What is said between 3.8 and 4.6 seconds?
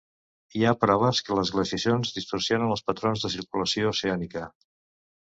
oceànica.